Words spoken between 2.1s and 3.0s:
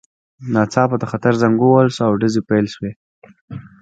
ډزې پیل شوې